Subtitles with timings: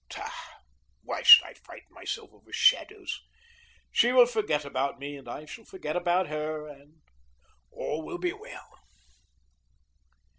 [0.09, 0.31] Tut!
[1.03, 3.21] why should I frighten myself over shadows?
[3.91, 7.03] She will forget about me, and I shall forget about her, and
[7.71, 8.79] all will be well.